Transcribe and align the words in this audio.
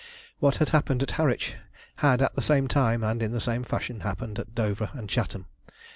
What 0.39 0.57
had 0.57 0.69
happened 0.69 1.03
at 1.03 1.11
Harwich 1.11 1.57
had 1.97 2.23
at 2.23 2.33
the 2.33 2.41
same 2.41 2.67
time 2.67 3.03
and 3.03 3.21
in 3.21 3.33
the 3.33 3.39
same 3.39 3.63
fashion 3.63 3.99
happened 3.99 4.39
at 4.39 4.55
Dover 4.55 4.89
and 4.93 5.07
Chatham. 5.07 5.45